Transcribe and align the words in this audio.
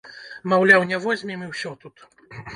Маўляў, 0.53 0.85
не 0.93 0.99
возьмем, 1.03 1.45
і 1.47 1.51
ўсё 1.53 1.77
тут. 1.87 1.95